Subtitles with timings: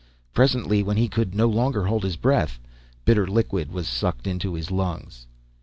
[0.33, 2.59] Presently, when he could no longer hold his breath,
[3.05, 5.27] bitter liquid was sucked into his lungs.